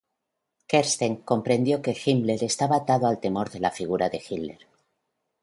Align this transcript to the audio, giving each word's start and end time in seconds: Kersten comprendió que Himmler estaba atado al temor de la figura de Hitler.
Kersten 0.65 1.17
comprendió 1.23 1.79
que 1.83 1.95
Himmler 1.95 2.43
estaba 2.43 2.77
atado 2.77 3.05
al 3.05 3.19
temor 3.19 3.51
de 3.51 3.59
la 3.59 3.69
figura 3.69 4.09
de 4.09 4.17
Hitler. 4.27 4.65